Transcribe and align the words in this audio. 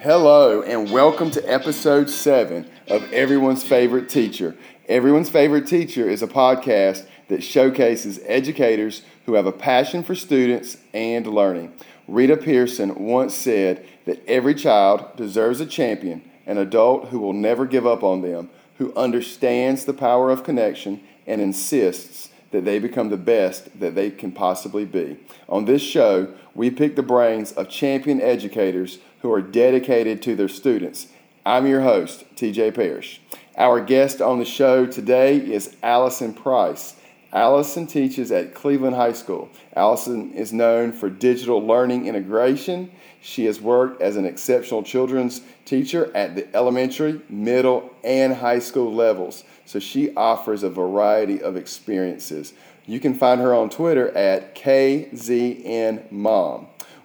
Hello, 0.00 0.62
and 0.62 0.92
welcome 0.92 1.28
to 1.32 1.52
episode 1.52 2.08
seven 2.08 2.70
of 2.86 3.12
Everyone's 3.12 3.64
Favorite 3.64 4.08
Teacher. 4.08 4.56
Everyone's 4.88 5.28
Favorite 5.28 5.66
Teacher 5.66 6.08
is 6.08 6.22
a 6.22 6.28
podcast 6.28 7.04
that 7.26 7.42
showcases 7.42 8.20
educators 8.24 9.02
who 9.26 9.34
have 9.34 9.46
a 9.46 9.50
passion 9.50 10.04
for 10.04 10.14
students 10.14 10.76
and 10.94 11.26
learning. 11.26 11.72
Rita 12.06 12.36
Pierson 12.36 13.06
once 13.06 13.34
said 13.34 13.84
that 14.04 14.24
every 14.28 14.54
child 14.54 15.16
deserves 15.16 15.60
a 15.60 15.66
champion, 15.66 16.22
an 16.46 16.58
adult 16.58 17.08
who 17.08 17.18
will 17.18 17.32
never 17.32 17.66
give 17.66 17.84
up 17.84 18.04
on 18.04 18.22
them, 18.22 18.50
who 18.76 18.94
understands 18.94 19.84
the 19.84 19.92
power 19.92 20.30
of 20.30 20.44
connection 20.44 21.00
and 21.26 21.40
insists 21.40 22.30
that 22.50 22.64
they 22.64 22.78
become 22.78 23.10
the 23.10 23.16
best 23.16 23.78
that 23.78 23.94
they 23.94 24.10
can 24.10 24.32
possibly 24.32 24.84
be. 24.84 25.18
On 25.48 25.64
this 25.64 25.82
show, 25.82 26.32
we 26.54 26.70
pick 26.70 26.96
the 26.96 27.02
brains 27.02 27.52
of 27.52 27.68
champion 27.68 28.20
educators 28.20 28.98
who 29.20 29.32
are 29.32 29.42
dedicated 29.42 30.22
to 30.22 30.34
their 30.34 30.48
students. 30.48 31.08
I'm 31.44 31.66
your 31.66 31.82
host, 31.82 32.24
TJ 32.36 32.74
Parrish. 32.74 33.20
Our 33.56 33.80
guest 33.80 34.20
on 34.20 34.38
the 34.38 34.44
show 34.44 34.86
today 34.86 35.36
is 35.36 35.76
Allison 35.82 36.32
Price. 36.32 36.94
Allison 37.32 37.86
teaches 37.86 38.32
at 38.32 38.54
Cleveland 38.54 38.96
High 38.96 39.12
School. 39.12 39.50
Allison 39.76 40.32
is 40.32 40.52
known 40.52 40.92
for 40.92 41.10
digital 41.10 41.60
learning 41.60 42.06
integration. 42.06 42.90
She 43.20 43.44
has 43.44 43.60
worked 43.60 44.00
as 44.00 44.16
an 44.16 44.24
exceptional 44.24 44.82
children's 44.82 45.42
teacher 45.66 46.10
at 46.16 46.34
the 46.34 46.54
elementary, 46.56 47.20
middle, 47.28 47.94
and 48.02 48.34
high 48.34 48.60
school 48.60 48.94
levels. 48.94 49.44
So 49.68 49.78
she 49.78 50.14
offers 50.14 50.62
a 50.62 50.70
variety 50.70 51.42
of 51.42 51.54
experiences. 51.54 52.54
You 52.86 52.98
can 53.00 53.12
find 53.12 53.38
her 53.42 53.52
on 53.54 53.68
Twitter 53.68 54.08
at 54.16 54.54
KZNMom. 54.54 56.06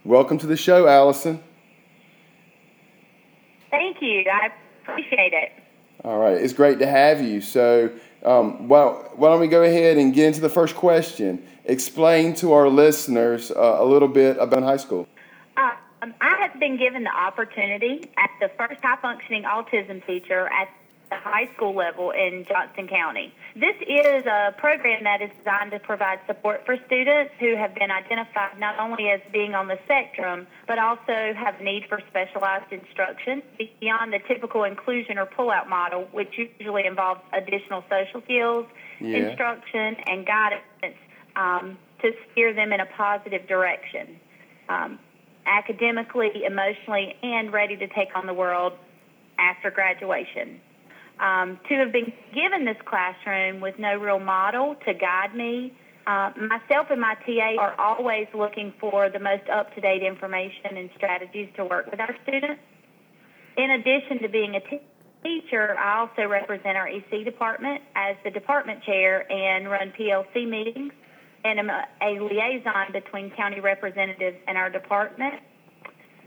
Welcome 0.06 0.38
to 0.38 0.48
the 0.48 0.56
show, 0.56 0.88
Allison. 0.88 1.44
Thank 3.70 4.02
you. 4.02 4.24
I 4.32 4.50
appreciate 4.82 5.34
it. 5.34 5.52
All 6.06 6.18
right, 6.18 6.38
it's 6.38 6.54
great 6.54 6.80
to 6.80 6.88
have 6.88 7.22
you. 7.22 7.42
So, 7.42 7.92
um, 8.24 8.70
well, 8.70 9.12
why 9.18 9.28
don't 9.28 9.42
we 9.42 9.50
go 9.50 9.64
ahead 9.64 9.98
and 9.98 10.14
get 10.14 10.28
into 10.28 10.40
the 10.40 10.48
first 10.48 10.78
question? 10.78 11.46
Explain 11.66 12.34
to 12.36 12.54
our 12.54 12.70
listeners 12.70 13.52
uh, 13.52 13.76
a 13.80 13.86
little 13.86 14.08
bit 14.08 14.38
about 14.40 14.64
high 14.64 14.78
school. 14.78 15.06
Uh, 15.58 15.72
um, 16.02 16.14
I 16.22 16.38
have 16.48 16.58
been 16.62 16.78
given 16.78 17.04
the 17.04 17.14
opportunity 17.14 18.10
as 18.18 18.30
the 18.40 18.50
first 18.58 18.82
high 18.82 18.96
functioning 19.02 19.44
autism 19.44 20.06
teacher 20.08 20.48
at 20.48 20.70
the 21.14 21.30
high 21.30 21.50
school 21.56 21.76
level 21.76 22.12
in 22.12 22.46
Johnston 22.48 22.88
County. 22.88 23.34
This 23.56 23.76
is 23.82 24.26
a 24.26 24.54
program 24.58 25.04
that 25.04 25.22
is 25.22 25.30
designed 25.38 25.72
to 25.72 25.80
provide 25.80 26.20
support 26.26 26.66
for 26.66 26.76
students 26.86 27.34
who 27.40 27.56
have 27.56 27.76
been 27.76 27.92
identified 27.92 28.60
not 28.60 28.80
only 28.80 29.10
as 29.10 29.22
being 29.32 29.54
on 29.54 29.68
the 29.68 29.78
spectrum, 29.86 30.48
but 30.68 30.80
also 30.80 31.34
have 31.36 31.62
need 31.62 31.86
for 31.88 32.02
specialized 32.10 32.72
instruction 32.72 33.44
beyond 33.80 34.14
the 34.14 34.20
typical 34.28 34.64
inclusion 34.64 35.18
or 35.18 35.26
pullout 35.26 35.70
model, 35.70 36.08
which 36.12 36.34
usually 36.38 36.86
involves 36.86 37.22
additional 37.32 37.84
social 37.90 38.22
skills, 38.24 38.66
yeah. 39.00 39.30
instruction, 39.30 39.96
and 40.08 40.26
guidance 40.26 40.98
um, 41.36 41.78
to 42.02 42.12
steer 42.32 42.54
them 42.54 42.74
in 42.74 42.80
a 42.80 42.88
positive 42.98 43.48
direction. 43.48 44.20
Um, 44.70 45.00
academically, 45.46 46.46
emotionally, 46.46 47.16
and 47.22 47.52
ready 47.52 47.76
to 47.76 47.88
take 47.88 48.16
on 48.16 48.26
the 48.26 48.34
world 48.34 48.74
after 49.38 49.70
graduation. 49.70 50.62
Um, 51.20 51.60
to 51.70 51.76
have 51.76 51.92
been 51.92 52.12
given 52.34 52.66
this 52.66 52.78
classroom 52.86 53.62
with 53.62 53.78
no 53.78 53.98
real 53.98 54.20
model 54.20 54.76
to 54.86 54.94
guide 54.94 55.36
me, 55.36 55.74
uh, 56.06 56.32
myself 56.36 56.88
and 56.90 57.00
my 57.00 57.16
TA 57.26 57.56
are 57.60 57.80
always 57.80 58.28
looking 58.34 58.74
for 58.80 59.10
the 59.10 59.20
most 59.20 59.48
up 59.50 59.74
to 59.76 59.82
date 59.82 60.04
information 60.04 60.76
and 60.76 60.90
strategies 60.98 61.50
to 61.56 61.64
work 61.64 61.90
with 61.90 62.00
our 62.00 62.16
students. 62.24 62.60
In 63.58 63.72
addition 63.72 64.20
to 64.24 64.28
being 64.28 64.56
a 64.56 64.60
t- 64.60 64.82
teacher, 65.24 65.78
I 65.78 66.00
also 66.00 66.28
represent 66.28 66.76
our 66.76 66.90
EC 66.90 67.24
department 67.24 67.82
as 67.96 68.18
the 68.24 68.32
department 68.32 68.84
chair 68.84 69.32
and 69.32 69.70
run 69.70 69.94
PLC 69.98 70.50
meetings 70.50 70.92
and 71.46 71.60
am 71.60 71.70
a, 71.70 71.86
a 72.02 72.20
liaison 72.20 72.92
between 72.92 73.32
county 73.32 73.60
representatives 73.60 74.38
and 74.48 74.58
our 74.58 74.70
department. 74.70 75.36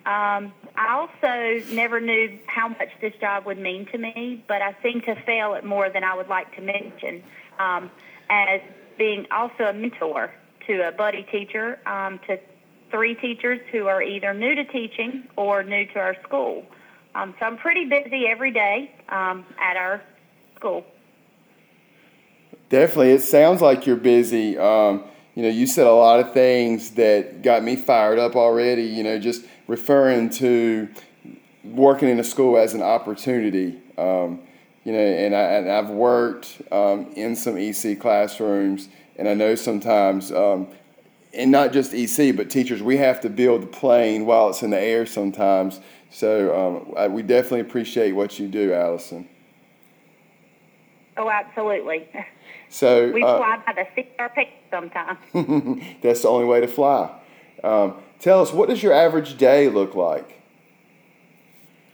Um, 0.06 0.53
I 0.77 0.93
also 0.94 1.75
never 1.75 2.00
knew 2.00 2.39
how 2.47 2.69
much 2.69 2.91
this 3.00 3.12
job 3.21 3.44
would 3.47 3.59
mean 3.59 3.87
to 3.87 3.99
me, 3.99 4.44
but 4.47 4.62
I 4.62 4.77
seem 4.81 5.00
to 5.00 5.17
fail 5.22 5.55
at 5.55 5.65
more 5.65 5.91
than 5.91 6.05
I 6.05 6.15
would 6.15 6.28
like 6.28 6.55
to 6.55 6.62
mention. 6.62 7.25
Um, 7.59 7.91
as 8.31 8.61
being 8.97 9.27
also 9.33 9.65
a 9.65 9.72
mentor 9.72 10.33
to 10.69 10.87
a 10.87 10.93
buddy 10.93 11.25
teacher, 11.25 11.81
um, 11.87 12.21
to 12.28 12.39
three 12.93 13.17
teachers 13.17 13.61
who 13.72 13.89
are 13.89 14.00
either 14.00 14.33
new 14.33 14.55
to 14.55 14.65
teaching 14.65 15.25
or 15.34 15.65
new 15.65 15.87
to 15.87 15.99
our 15.99 16.17
school. 16.23 16.65
Um, 17.17 17.34
so 17.41 17.47
I'm 17.47 17.56
pretty 17.56 17.87
busy 17.87 18.27
every 18.28 18.53
day 18.53 18.94
um, 19.09 19.44
at 19.61 19.77
our 19.77 20.03
school. 20.55 20.84
Definitely, 22.69 23.11
it 23.11 23.23
sounds 23.23 23.61
like 23.61 23.87
you're 23.87 23.97
busy. 23.97 24.56
Um, 24.56 25.05
you 25.34 25.43
know, 25.43 25.49
you 25.49 25.67
said 25.67 25.87
a 25.87 25.93
lot 25.93 26.21
of 26.21 26.33
things 26.33 26.93
that 26.93 27.43
got 27.43 27.62
me 27.62 27.77
fired 27.77 28.19
up 28.19 28.37
already. 28.37 28.84
You 28.84 29.03
know, 29.03 29.19
just 29.19 29.44
referring 29.66 30.31
to 30.31 30.88
working 31.65 32.09
in 32.09 32.21
a 32.21 32.25
school 32.25 32.56
as 32.56 32.75
an 32.75 32.82
opportunity. 32.82 33.78
Um, 33.99 34.41
you 34.84 34.93
know, 34.93 34.99
and, 34.99 35.34
I, 35.34 35.41
and 35.41 35.71
I've 35.71 35.91
worked 35.91 36.62
um, 36.71 37.12
in 37.16 37.34
some 37.34 37.56
EC 37.56 37.99
classrooms, 37.99 38.88
and 39.16 39.28
I 39.28 39.34
know 39.34 39.56
sometimes, 39.56 40.31
um, 40.31 40.69
and 41.34 41.50
not 41.50 41.72
just 41.72 41.93
EC, 41.93 42.37
but 42.37 42.50
teachers, 42.50 42.82
we 42.82 42.97
have 42.99 43.21
to 43.22 43.28
build 43.28 43.62
the 43.62 43.66
plane 43.66 44.26
while 44.26 44.49
it's 44.50 44.62
in 44.62 44.71
the 44.71 44.81
air 44.81 45.05
sometimes. 45.05 45.81
So 46.10 46.87
um, 46.87 46.94
I, 46.97 47.09
we 47.09 47.22
definitely 47.22 47.60
appreciate 47.60 48.12
what 48.12 48.38
you 48.38 48.47
do, 48.47 48.72
Allison. 48.72 49.28
Oh, 51.16 51.28
absolutely. 51.31 52.09
So 52.69 53.10
we 53.12 53.22
uh, 53.22 53.38
fly 53.38 53.62
by 53.66 53.72
the 53.72 53.87
seat 53.94 54.12
of 54.15 54.21
our 54.21 54.28
pants 54.28 54.53
sometimes. 54.71 55.19
that's 56.03 56.22
the 56.22 56.28
only 56.28 56.47
way 56.47 56.60
to 56.60 56.69
fly. 56.69 57.10
Um, 57.62 57.97
tell 58.21 58.43
us, 58.43 58.53
what 58.53 58.69
does 58.69 58.83
your 58.83 58.93
average 58.93 59.37
day 59.37 59.69
look 59.69 59.94
like? 59.94 60.37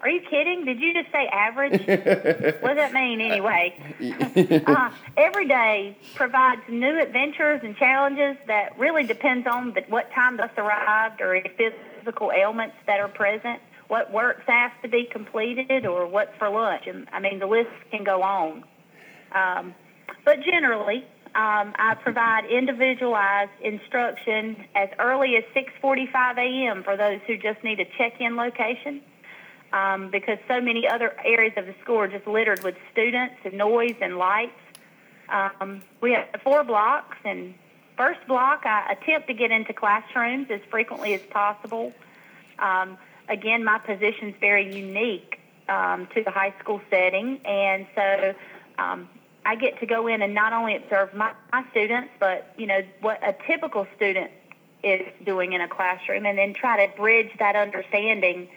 Are 0.03 0.11
you 0.11 0.21
kidding? 0.28 0.65
Did 0.65 0.81
you 0.81 0.93
just 0.93 1.12
say 1.12 1.28
average? 1.28 1.73
what 1.81 1.87
does 1.87 2.77
that 2.77 2.93
mean 2.93 3.21
anyway? 3.21 3.73
uh, 4.67 4.91
every 5.17 5.47
day 5.47 5.97
provides 6.17 6.62
new 6.69 7.00
adventures 7.00 7.61
and 7.62 7.77
challenges 7.77 8.37
that 8.49 8.77
really 8.81 9.05
depends 9.05 9.47
on 9.47 9.75
the, 9.75 9.84
what 9.89 10.11
time 10.12 10.37
the 10.37 10.43
bus 10.43 10.50
arrived 10.59 11.21
or 11.21 11.37
any 11.37 11.49
physical 11.56 12.33
ailments 12.33 12.75
that 12.87 12.99
are 12.99 13.06
present, 13.06 13.61
what 13.87 14.12
works 14.12 14.43
has 14.49 14.73
to 14.83 14.89
be 14.89 15.05
completed, 15.05 15.87
or 15.87 16.09
what's 16.09 16.37
for 16.37 16.49
lunch. 16.49 16.89
And 16.89 17.06
I 17.12 17.21
mean, 17.21 17.39
the 17.39 17.47
list 17.47 17.71
can 17.93 18.03
go 18.03 18.23
on. 18.23 18.65
Um, 19.31 19.73
but 20.25 20.43
generally, 20.43 21.05
um, 21.34 21.72
I 21.78 21.94
provide 21.94 22.44
individualized 22.44 23.53
instruction 23.62 24.65
as 24.75 24.91
early 24.98 25.37
as 25.37 25.44
6:45 25.54 26.37
a.m. 26.37 26.82
for 26.82 26.97
those 26.97 27.20
who 27.26 27.38
just 27.38 27.65
need 27.65 27.81
a 27.81 27.87
check-in 27.97 28.37
location, 28.37 29.00
um, 29.72 30.10
because 30.10 30.37
so 30.47 30.60
many 30.60 30.87
other 30.87 31.16
areas 31.25 31.54
of 31.56 31.65
the 31.65 31.75
school 31.82 32.00
are 32.00 32.09
just 32.09 32.26
littered 32.26 32.62
with 32.62 32.76
students 32.93 33.37
and 33.44 33.54
noise 33.54 33.97
and 34.03 34.19
lights. 34.19 34.60
Um, 35.31 35.81
we 36.03 36.12
have 36.12 36.28
four 36.43 36.65
blocks, 36.65 37.16
and 37.25 37.54
first 37.97 38.20
block 38.28 38.66
I 38.66 38.93
attempt 38.93 39.28
to 39.28 39.34
get 39.34 39.50
into 39.50 39.72
classrooms 39.72 40.49
as 40.50 40.60
frequently 40.70 41.14
as 41.14 41.22
possible. 41.31 41.94
Um, 42.59 42.99
again, 43.31 43.64
my 43.64 43.78
position 43.78 44.28
is 44.28 44.34
very 44.38 44.75
unique 44.75 45.38
um, 45.70 46.09
to 46.14 46.22
the 46.22 46.31
high 46.31 46.53
school 46.60 46.82
setting, 46.91 47.41
and 47.47 47.87
so 47.94 48.34
um, 48.78 49.09
I 49.44 49.56
get 49.56 49.80
to 49.80 49.86
go 49.86 50.06
in 50.06 50.22
and 50.22 50.34
not 50.34 50.53
only 50.53 50.76
observe 50.76 51.14
my, 51.14 51.32
my 51.53 51.64
students, 51.70 52.10
but 52.20 52.53
you 52.56 52.66
know 52.66 52.80
what 53.00 53.19
a 53.26 53.34
typical 53.47 53.86
student 53.97 54.30
is 54.82 55.03
doing 55.25 55.53
in 55.53 55.60
a 55.60 55.69
classroom, 55.69 56.26
and 56.26 56.36
then 56.36 56.54
try 56.54 56.86
to 56.86 56.97
bridge 56.97 57.30
that 57.38 57.56
understanding, 57.56 58.49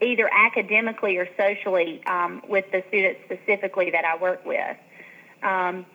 either 0.00 0.28
academically 0.32 1.16
or 1.16 1.28
socially, 1.36 2.04
um, 2.06 2.42
with 2.48 2.64
the 2.70 2.84
students 2.88 3.20
specifically 3.24 3.90
that 3.90 4.04
I 4.04 4.16
work 4.16 4.44
with. 4.44 4.76
Um, 5.42 5.86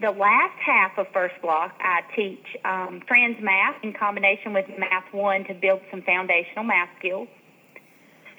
the 0.00 0.10
last 0.10 0.58
half 0.58 0.96
of 0.96 1.06
first 1.12 1.34
block, 1.42 1.74
I 1.80 2.02
teach 2.16 2.56
um, 2.64 3.02
trans 3.06 3.42
math 3.42 3.76
in 3.82 3.92
combination 3.92 4.52
with 4.52 4.66
Math 4.78 5.12
1 5.12 5.44
to 5.44 5.54
build 5.54 5.80
some 5.90 6.02
foundational 6.02 6.64
math 6.64 6.88
skills. 6.98 7.28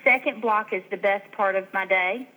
Second 0.04 0.42
block 0.42 0.74
is 0.74 0.84
the 0.90 0.98
best 0.98 1.32
part 1.32 1.56
of 1.56 1.72
my 1.74 1.86
day. 1.86 2.28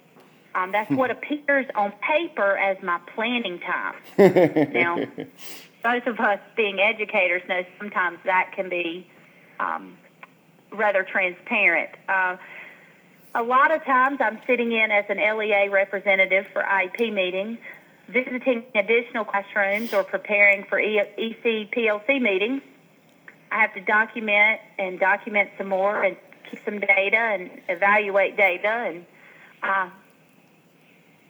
Um, 0.56 0.72
that's 0.72 0.90
what 0.90 1.10
appears 1.10 1.66
on 1.74 1.92
paper 2.00 2.56
as 2.56 2.82
my 2.82 2.98
planning 3.14 3.60
time. 3.60 3.94
now, 4.72 5.04
both 5.82 6.06
of 6.06 6.18
us 6.18 6.40
being 6.56 6.80
educators 6.80 7.42
know 7.46 7.62
sometimes 7.78 8.18
that 8.24 8.52
can 8.56 8.70
be 8.70 9.06
um, 9.60 9.98
rather 10.72 11.04
transparent. 11.04 11.90
Uh, 12.08 12.38
a 13.34 13.42
lot 13.42 13.70
of 13.70 13.84
times 13.84 14.18
I'm 14.22 14.40
sitting 14.46 14.72
in 14.72 14.90
as 14.90 15.04
an 15.10 15.18
LEA 15.18 15.68
representative 15.70 16.46
for 16.54 16.62
IEP 16.62 17.12
meetings, 17.12 17.58
visiting 18.08 18.64
additional 18.74 19.26
classrooms, 19.26 19.92
or 19.92 20.04
preparing 20.04 20.64
for 20.64 20.78
EC 20.78 21.70
PLC 21.70 22.18
meetings. 22.18 22.62
I 23.52 23.60
have 23.60 23.74
to 23.74 23.80
document 23.80 24.60
and 24.78 24.98
document 24.98 25.50
some 25.58 25.68
more 25.68 26.02
and 26.02 26.16
keep 26.50 26.64
some 26.64 26.80
data 26.80 27.18
and 27.18 27.50
evaluate 27.68 28.38
data. 28.38 28.68
And 28.68 29.06
uh, 29.62 29.90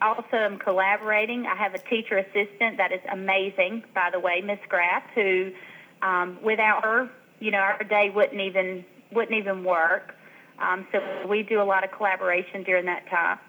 also, 0.01 0.37
I'm 0.37 0.59
collaborating. 0.59 1.45
I 1.45 1.55
have 1.55 1.73
a 1.73 1.79
teacher 1.79 2.17
assistant 2.17 2.77
that 2.77 2.91
is 2.91 3.01
amazing, 3.11 3.83
by 3.93 4.09
the 4.11 4.19
way, 4.19 4.41
Miss 4.41 4.59
Graff, 4.69 5.03
who 5.15 5.51
um, 6.01 6.37
without 6.43 6.83
her, 6.83 7.09
you 7.39 7.51
know, 7.51 7.59
our 7.59 7.83
day 7.83 8.11
wouldn't 8.13 8.39
even 8.39 8.85
wouldn't 9.11 9.37
even 9.37 9.63
work. 9.63 10.13
Um, 10.59 10.87
so 10.91 11.27
we 11.27 11.43
do 11.43 11.61
a 11.61 11.63
lot 11.63 11.83
of 11.83 11.91
collaboration 11.91 12.63
during 12.63 12.85
that 12.85 13.07
time. 13.09 13.39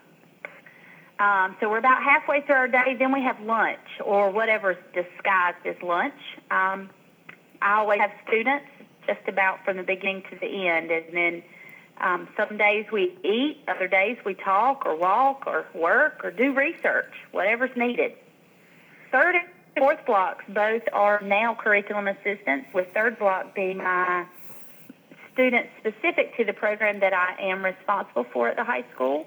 Um, 1.19 1.57
so 1.59 1.69
we're 1.69 1.79
about 1.79 2.03
halfway 2.03 2.43
through 2.43 2.55
our 2.55 2.69
day. 2.69 2.95
Then 2.99 3.13
we 3.13 3.23
have 3.23 3.41
lunch 3.41 3.79
or 4.05 4.31
whatever's 4.31 4.77
disguised 4.95 5.67
as 5.67 5.75
lunch. 5.83 6.15
Um, 6.51 6.91
I 7.61 7.79
always 7.79 8.01
have 8.01 8.13
students 8.27 8.67
just 9.07 9.27
about 9.27 9.65
from 9.65 9.79
the 9.79 9.83
beginning 9.83 10.23
to 10.31 10.37
the 10.39 10.69
end, 10.69 10.91
and 10.91 11.05
then 11.13 11.43
um, 12.01 12.29
some 12.37 12.57
days 12.57 12.87
we 12.93 13.17
eat, 13.25 13.59
other 13.67 13.89
days 13.89 14.19
we 14.25 14.35
talk 14.35 14.87
or 14.87 14.97
walk 14.97 15.45
or 15.47 15.67
work 15.75 16.21
or 16.25 16.31
do 16.31 16.55
research, 16.55 17.13
whatever's 17.33 17.77
needed. 17.77 18.13
Third 19.11 19.35
and 19.35 19.49
fourth 19.77 20.05
blocks 20.07 20.45
both 20.49 20.83
are 20.93 21.21
now 21.23 21.55
curriculum 21.55 22.09
assistance, 22.09 22.67
with 22.73 22.89
third 22.95 23.19
block 23.19 23.55
being 23.55 23.79
my 23.79 24.27
students 25.33 25.71
specific 25.79 26.37
to 26.37 26.45
the 26.45 26.53
program 26.53 27.01
that 27.01 27.13
I 27.13 27.37
am 27.41 27.65
responsible 27.65 28.27
for 28.33 28.49
at 28.49 28.57
the 28.57 28.65
high 28.65 28.85
school. 28.95 29.27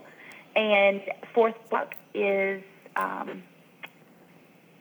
And 0.55 1.01
fourth 1.33 1.55
block 1.69 1.95
is 2.13 2.61
um, 2.95 3.43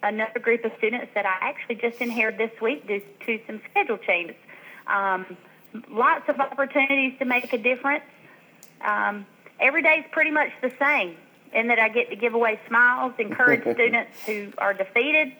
another 0.02 0.40
group 0.40 0.64
of 0.64 0.72
students 0.78 1.08
that 1.14 1.26
I 1.26 1.36
actually 1.40 1.76
just 1.76 2.00
inherited 2.00 2.50
this 2.50 2.60
week 2.60 2.86
due 2.86 3.02
to 3.26 3.40
some 3.46 3.60
schedule 3.70 3.98
changes. 3.98 4.36
Um, 4.86 5.36
lots 5.90 6.28
of 6.28 6.40
opportunities 6.40 7.18
to 7.18 7.24
make 7.24 7.52
a 7.52 7.58
difference. 7.58 8.04
Um, 8.80 9.26
every 9.58 9.82
day 9.82 9.96
is 9.98 10.04
pretty 10.10 10.30
much 10.30 10.50
the 10.62 10.72
same 10.78 11.16
in 11.52 11.68
that 11.68 11.78
I 11.78 11.88
get 11.88 12.10
to 12.10 12.16
give 12.16 12.34
away 12.34 12.60
smiles, 12.68 13.12
encourage 13.18 13.62
students 13.74 14.12
who 14.24 14.52
are 14.58 14.74
defeated. 14.74 15.32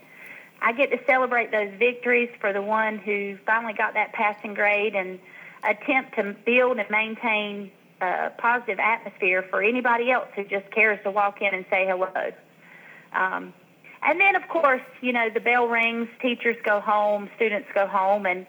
I 0.63 0.73
get 0.73 0.91
to 0.91 0.99
celebrate 1.07 1.51
those 1.51 1.73
victories 1.79 2.31
for 2.41 2.53
the 2.53 2.63
one 2.63 2.99
who 2.99 3.39
finally 3.47 3.73
got 3.73 3.95
that 3.95 4.13
passing 4.13 4.55
grade 4.55 4.95
and 4.95 5.19
attempt 5.63 6.17
to 6.17 6.35
build 6.45 6.79
and 6.79 6.89
maintain 6.91 7.71
a 8.01 8.31
positive 8.39 8.79
atmosphere 8.79 9.45
for 9.51 9.63
anybody 9.63 10.11
else 10.11 10.29
who 10.35 10.45
just 10.45 10.71
cares 10.71 10.99
to 11.05 11.11
walk 11.11 11.41
in 11.41 11.55
and 11.55 11.65
say 11.71 11.87
hello. 11.87 12.33
Um, 13.13 13.53
and 14.03 14.19
then, 14.19 14.37
of 14.37 14.49
course, 14.49 14.83
you 15.03 15.13
know, 15.13 15.29
the 15.33 15.41
bell 15.41 15.69
rings, 15.69 16.09
teachers 16.23 16.57
go 16.65 16.81
home, 16.81 17.29
students 17.37 17.69
go 17.75 17.87
home, 17.87 18.25
and 18.25 18.47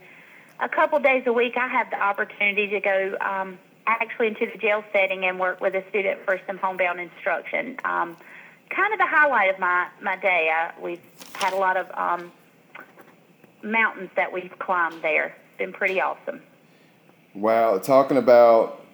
a 0.61 0.69
couple 0.69 0.99
days 0.99 1.23
a 1.25 1.33
week 1.33 1.57
I 1.57 1.67
have 1.67 1.89
the 1.89 2.01
opportunity 2.01 2.67
to 2.67 2.79
go 2.79 3.17
um, 3.19 3.57
actually 3.87 4.27
into 4.27 4.45
the 4.45 4.57
jail 4.57 4.83
setting 4.93 5.25
and 5.25 5.39
work 5.39 5.59
with 5.59 5.73
a 5.73 5.83
student 5.89 6.23
for 6.23 6.39
some 6.45 6.57
homebound 6.57 6.99
instruction. 6.99 7.77
Um, 7.83 8.15
kind 8.69 8.93
of 8.93 8.99
the 8.99 9.07
highlight 9.07 9.53
of 9.53 9.59
my, 9.59 9.87
my 10.01 10.15
day. 10.17 10.51
We've 10.79 11.01
had 11.33 11.53
a 11.53 11.57
lot 11.57 11.77
of 11.77 11.87
um, 11.97 12.31
mountains 13.63 14.11
that 14.15 14.31
we've 14.31 14.53
climbed 14.59 15.01
there. 15.01 15.35
It's 15.49 15.57
been 15.57 15.73
pretty 15.73 15.99
awesome. 15.99 16.41
Wow, 17.33 17.79
talking 17.79 18.17
about 18.17 18.85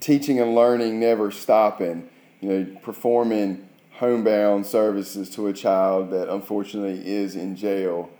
teaching 0.00 0.40
and 0.40 0.54
learning 0.54 1.00
never 1.00 1.30
stopping, 1.30 2.08
you 2.40 2.48
know, 2.48 2.78
performing 2.82 3.68
homebound 3.92 4.66
services 4.66 5.30
to 5.30 5.46
a 5.46 5.52
child 5.52 6.10
that 6.10 6.28
unfortunately 6.28 7.06
is 7.06 7.34
in 7.34 7.56
jail. 7.56 8.10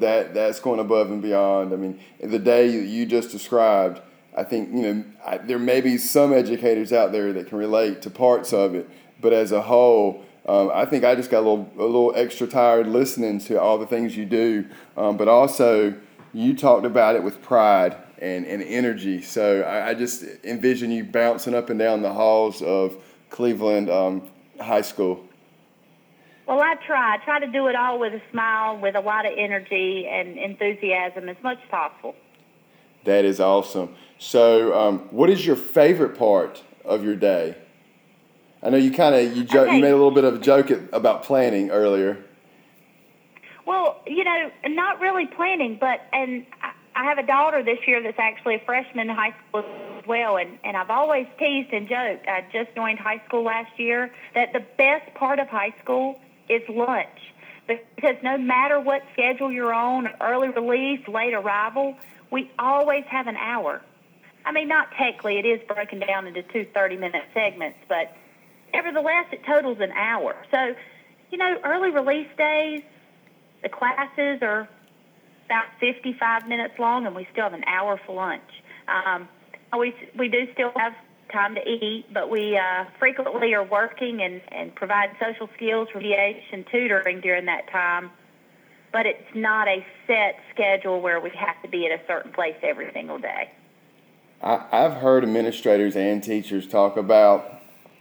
That 0.00 0.34
that's 0.34 0.60
going 0.60 0.80
above 0.80 1.10
and 1.10 1.22
beyond. 1.22 1.72
I 1.72 1.76
mean, 1.76 2.00
the 2.20 2.38
day 2.38 2.68
you 2.68 3.06
just 3.06 3.30
described, 3.30 4.00
I 4.36 4.44
think 4.44 4.70
you 4.70 4.82
know 4.82 5.04
I, 5.24 5.38
there 5.38 5.58
may 5.58 5.80
be 5.80 5.98
some 5.98 6.32
educators 6.32 6.92
out 6.92 7.12
there 7.12 7.32
that 7.32 7.48
can 7.48 7.58
relate 7.58 8.02
to 8.02 8.10
parts 8.10 8.52
of 8.52 8.74
it, 8.74 8.88
but 9.20 9.32
as 9.32 9.52
a 9.52 9.62
whole, 9.62 10.24
um, 10.46 10.70
I 10.72 10.84
think 10.84 11.04
I 11.04 11.14
just 11.14 11.30
got 11.30 11.40
a 11.40 11.46
little 11.48 11.70
a 11.78 11.84
little 11.84 12.12
extra 12.16 12.46
tired 12.46 12.86
listening 12.86 13.38
to 13.40 13.60
all 13.60 13.78
the 13.78 13.86
things 13.86 14.16
you 14.16 14.26
do. 14.26 14.66
Um, 14.96 15.16
but 15.16 15.28
also, 15.28 15.94
you 16.32 16.56
talked 16.56 16.86
about 16.86 17.16
it 17.16 17.22
with 17.22 17.42
pride 17.42 17.96
and, 18.18 18.46
and 18.46 18.62
energy. 18.62 19.22
So 19.22 19.62
I, 19.62 19.90
I, 19.90 19.94
just 19.94 20.24
envision 20.44 20.90
you 20.90 21.04
bouncing 21.04 21.54
up 21.54 21.70
and 21.70 21.78
down 21.78 22.02
the 22.02 22.12
halls 22.12 22.60
of 22.62 22.96
Cleveland 23.30 23.90
um, 23.90 24.28
High 24.60 24.82
School. 24.82 25.26
Well, 26.50 26.62
I 26.62 26.74
try. 26.84 27.14
I 27.14 27.18
try 27.18 27.38
to 27.38 27.46
do 27.46 27.68
it 27.68 27.76
all 27.76 28.00
with 28.00 28.12
a 28.12 28.20
smile, 28.32 28.76
with 28.76 28.96
a 28.96 29.00
lot 29.00 29.24
of 29.24 29.32
energy 29.38 30.08
and 30.10 30.36
enthusiasm 30.36 31.28
as 31.28 31.36
much 31.44 31.58
as 31.62 31.70
possible. 31.70 32.16
That 33.04 33.24
is 33.24 33.38
awesome. 33.38 33.94
So, 34.18 34.76
um, 34.76 34.98
what 35.12 35.30
is 35.30 35.46
your 35.46 35.54
favorite 35.54 36.18
part 36.18 36.64
of 36.84 37.04
your 37.04 37.14
day? 37.14 37.54
I 38.64 38.70
know 38.70 38.78
you 38.78 38.90
kind 38.90 39.14
of 39.14 39.36
you, 39.36 39.44
jo- 39.44 39.62
okay. 39.62 39.76
you 39.76 39.80
made 39.80 39.92
a 39.92 39.96
little 39.96 40.10
bit 40.10 40.24
of 40.24 40.34
a 40.34 40.38
joke 40.40 40.70
about 40.92 41.22
planning 41.22 41.70
earlier. 41.70 42.18
Well, 43.64 44.00
you 44.04 44.24
know, 44.24 44.50
not 44.66 45.00
really 45.00 45.26
planning, 45.26 45.78
but 45.80 46.00
and 46.12 46.44
I 46.96 47.04
have 47.04 47.18
a 47.18 47.26
daughter 47.26 47.62
this 47.62 47.78
year 47.86 48.02
that's 48.02 48.18
actually 48.18 48.56
a 48.56 48.62
freshman 48.66 49.08
in 49.08 49.14
high 49.14 49.36
school 49.46 49.64
as 50.00 50.04
well, 50.04 50.36
and, 50.36 50.58
and 50.64 50.76
I've 50.76 50.90
always 50.90 51.28
teased 51.38 51.72
and 51.72 51.88
joked. 51.88 52.26
I 52.26 52.44
just 52.52 52.74
joined 52.74 52.98
high 52.98 53.22
school 53.28 53.44
last 53.44 53.78
year 53.78 54.12
that 54.34 54.52
the 54.52 54.64
best 54.76 55.14
part 55.14 55.38
of 55.38 55.46
high 55.46 55.72
school 55.80 56.18
is 56.50 56.62
lunch. 56.68 57.08
Because 57.66 58.16
no 58.22 58.36
matter 58.36 58.80
what 58.80 59.02
schedule 59.12 59.52
you're 59.52 59.72
on, 59.72 60.08
early 60.20 60.48
release, 60.48 61.06
late 61.06 61.34
arrival, 61.34 61.96
we 62.30 62.50
always 62.58 63.04
have 63.08 63.28
an 63.28 63.36
hour. 63.36 63.80
I 64.44 64.52
mean, 64.52 64.68
not 64.68 64.90
technically, 64.92 65.38
it 65.38 65.46
is 65.46 65.60
broken 65.68 66.00
down 66.00 66.26
into 66.26 66.42
two 66.42 66.66
30 66.74 66.96
minute 66.96 67.22
segments, 67.32 67.78
but 67.88 68.16
nevertheless, 68.72 69.26
it 69.32 69.44
totals 69.46 69.78
an 69.80 69.92
hour. 69.92 70.34
So, 70.50 70.74
you 71.30 71.38
know, 71.38 71.58
early 71.62 71.90
release 71.90 72.28
days, 72.36 72.82
the 73.62 73.68
classes 73.68 74.40
are 74.42 74.68
about 75.44 75.66
55 75.78 76.48
minutes 76.48 76.74
long, 76.78 77.06
and 77.06 77.14
we 77.14 77.28
still 77.32 77.44
have 77.44 77.54
an 77.54 77.64
hour 77.64 78.00
for 78.06 78.16
lunch. 78.16 78.42
Um, 78.88 79.28
we 79.78 79.94
we 80.18 80.28
do 80.28 80.48
still 80.52 80.72
have 80.76 80.94
time 81.30 81.54
to 81.54 81.68
eat, 81.68 82.06
but 82.12 82.30
we 82.30 82.56
uh, 82.56 82.84
frequently 82.98 83.54
are 83.54 83.64
working 83.64 84.22
and, 84.22 84.40
and 84.48 84.74
provide 84.74 85.10
social 85.20 85.48
skills, 85.56 85.88
remediation, 85.94 86.70
tutoring 86.70 87.20
during 87.20 87.46
that 87.46 87.70
time. 87.70 88.10
But 88.92 89.06
it's 89.06 89.34
not 89.34 89.68
a 89.68 89.84
set 90.06 90.36
schedule 90.52 91.00
where 91.00 91.20
we 91.20 91.30
have 91.30 91.60
to 91.62 91.68
be 91.68 91.86
at 91.86 91.92
a 91.92 92.02
certain 92.06 92.32
place 92.32 92.56
every 92.62 92.92
single 92.92 93.18
day. 93.18 93.50
I, 94.42 94.66
I've 94.72 94.94
heard 94.94 95.22
administrators 95.22 95.96
and 95.96 96.22
teachers 96.22 96.66
talk 96.66 96.96
about 96.96 97.60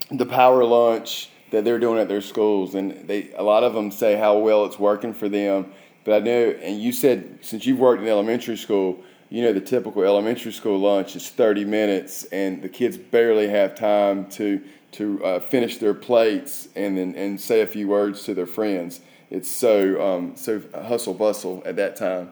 the 0.09 0.25
power 0.25 0.63
lunch 0.63 1.29
that 1.51 1.63
they're 1.63 1.79
doing 1.79 1.99
at 1.99 2.07
their 2.07 2.21
schools, 2.21 2.75
and 2.75 3.07
they 3.07 3.31
a 3.33 3.43
lot 3.43 3.63
of 3.63 3.73
them 3.73 3.91
say 3.91 4.15
how 4.15 4.37
well 4.37 4.65
it's 4.65 4.79
working 4.79 5.13
for 5.13 5.29
them 5.29 5.71
but 6.09 6.23
I 6.23 6.25
know, 6.25 6.55
and 6.61 6.81
you 6.81 6.91
said 6.91 7.39
since 7.41 7.65
you've 7.65 7.79
worked 7.79 8.01
in 8.01 8.07
elementary 8.07 8.57
school, 8.57 9.03
you 9.29 9.43
know 9.43 9.53
the 9.53 9.61
typical 9.61 10.03
elementary 10.03 10.51
school 10.51 10.79
lunch 10.79 11.15
is 11.15 11.29
30 11.29 11.65
minutes, 11.65 12.25
and 12.25 12.61
the 12.61 12.69
kids 12.69 12.97
barely 12.97 13.47
have 13.49 13.75
time 13.75 14.25
to 14.31 14.61
to 14.91 15.23
uh, 15.23 15.39
finish 15.39 15.77
their 15.77 15.93
plates 15.93 16.67
and 16.75 16.97
then 16.97 17.15
and 17.15 17.39
say 17.39 17.61
a 17.61 17.67
few 17.67 17.87
words 17.87 18.23
to 18.23 18.33
their 18.33 18.47
friends. 18.47 19.01
It's 19.29 19.49
so 19.49 20.01
um, 20.01 20.35
so 20.35 20.61
hustle 20.73 21.13
bustle 21.13 21.61
at 21.65 21.75
that 21.75 21.95
time. 21.95 22.31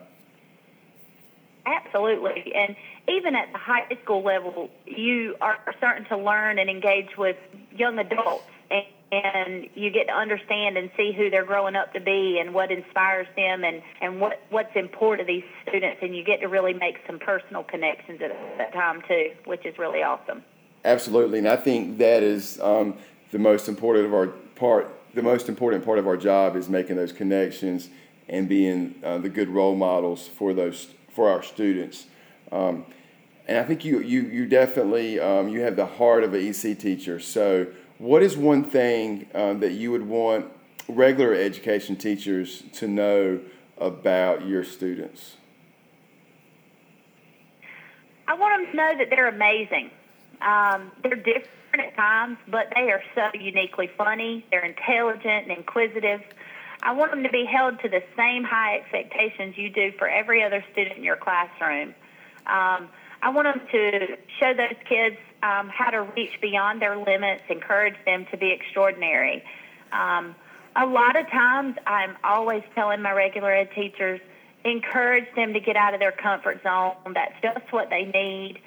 Absolutely, 1.66 2.54
and 2.56 2.76
even 3.08 3.36
at 3.36 3.52
the 3.52 3.58
high 3.60 3.88
school 4.04 4.24
level, 4.24 4.70
you 4.86 5.36
are 5.40 5.60
starting 5.78 6.06
to 6.06 6.18
learn 6.18 6.58
and 6.58 6.70
engage 6.70 7.16
with 7.18 7.38
young 7.76 8.00
adults 8.00 8.44
and 9.12 9.68
you 9.74 9.90
get 9.90 10.08
to 10.08 10.14
understand 10.14 10.78
and 10.78 10.90
see 10.98 11.14
who 11.14 11.30
they're 11.30 11.46
growing 11.46 11.76
up 11.76 11.94
to 11.94 12.00
be 12.00 12.40
and 12.40 12.54
what 12.54 12.72
inspires 12.72 13.28
them 13.36 13.64
and, 13.64 13.82
and 14.02 14.20
what, 14.20 14.42
what's 14.50 14.76
important 14.76 15.28
to 15.28 15.34
these 15.34 15.46
students 15.68 16.00
and 16.02 16.16
you 16.16 16.24
get 16.24 16.42
to 16.42 16.48
really 16.48 16.74
make 16.74 16.98
some 17.08 17.18
personal 17.18 17.64
connections 17.64 18.22
at 18.22 18.32
that 18.58 18.74
time 18.74 19.02
too, 19.08 19.32
which 19.46 19.66
is 19.66 19.78
really 19.78 20.04
awesome. 20.04 20.44
Absolutely, 20.84 21.40
and 21.40 21.48
I 21.48 21.56
think 21.56 21.98
that 21.98 22.24
is 22.24 22.60
um, 22.62 22.96
the 23.32 23.40
most 23.40 23.68
important 23.68 24.06
of 24.06 24.14
our 24.14 24.28
part. 24.28 24.94
The 25.14 25.24
most 25.24 25.50
important 25.50 25.84
part 25.84 26.00
of 26.00 26.08
our 26.08 26.18
job 26.18 26.56
is 26.56 26.70
making 26.70 26.96
those 26.96 27.12
connections 27.12 27.90
and 28.30 28.48
being 28.48 28.96
uh, 29.04 29.18
the 29.18 29.30
good 29.30 29.50
role 29.50 29.76
models 29.76 30.28
for 30.28 30.54
those 30.54 30.90
for 31.10 31.30
our 31.30 31.42
students. 31.42 32.06
Um, 32.52 32.86
and 33.48 33.58
I 33.58 33.64
think 33.64 33.84
you 33.84 34.00
you 34.00 34.22
you 34.22 34.46
definitely 34.46 35.20
um, 35.20 35.50
you 35.50 35.62
have 35.62 35.76
the 35.76 35.86
heart 35.86 36.24
of 36.24 36.34
an 36.34 36.46
EC 36.46 36.78
teacher. 36.78 37.20
So 37.20 37.68
what 37.98 38.22
is 38.22 38.38
one 38.38 38.64
thing 38.64 39.28
uh, 39.34 39.54
that 39.56 39.74
you 39.74 39.92
would 39.92 40.08
want 40.08 40.52
regular 40.88 41.34
education 41.34 41.96
teachers 41.96 42.64
to 42.74 42.88
know 42.88 43.40
about 43.78 44.46
your 44.46 44.64
students? 44.64 45.38
I 48.28 48.34
want 48.36 48.62
them 48.62 48.72
to 48.72 48.78
know 48.78 48.98
that 48.98 49.10
they're 49.10 49.30
amazing. 49.30 49.90
Um, 50.42 50.92
they're 51.02 51.16
different 51.16 51.48
at 51.80 51.96
times, 51.96 52.38
but 52.48 52.72
they 52.76 52.92
are 52.92 53.02
so 53.16 53.30
uniquely 53.34 53.90
funny. 53.98 54.46
They're 54.52 54.66
intelligent 54.66 55.50
and 55.50 55.52
inquisitive. 55.52 56.22
I 56.84 56.92
want 56.92 57.12
them 57.12 57.24
to 57.24 57.30
be 57.30 57.46
held 57.46 57.80
to 57.82 57.90
the 57.90 58.04
same 58.16 58.44
high 58.44 58.78
expectations 58.78 59.58
you 59.58 59.70
do 59.70 59.92
for 59.98 60.08
every 60.08 60.44
other 60.44 60.64
student 60.72 60.98
in 60.98 61.04
your 61.04 61.16
classroom. 61.16 61.96
Um, 62.46 62.90
I 63.22 63.30
want 63.30 63.46
them 63.46 63.68
to 63.72 64.18
show 64.40 64.54
those 64.54 64.76
kids 64.88 65.18
um, 65.44 65.70
how 65.70 65.90
to 65.90 66.02
reach 66.16 66.40
beyond 66.42 66.82
their 66.82 66.98
limits, 66.98 67.44
encourage 67.50 67.96
them 68.06 68.26
to 68.32 68.38
be 68.38 68.52
extraordinary. 68.52 69.44
Um, 69.92 70.36
a 70.76 70.86
lot 70.86 71.16
of 71.16 71.28
times, 71.30 71.76
I'm 71.88 72.16
always 72.24 72.64
telling 72.76 73.02
my 73.02 73.12
regular 73.12 73.52
ed 73.52 73.70
teachers, 73.74 74.20
encourage 74.64 75.26
them 75.36 75.54
to 75.54 75.60
get 75.60 75.76
out 75.76 75.94
of 75.94 76.00
their 76.00 76.12
comfort 76.12 76.62
zone. 76.64 76.94
That's 77.14 77.34
just 77.42 77.72
what 77.72 77.90
they 77.90 78.06
need. 78.06 78.60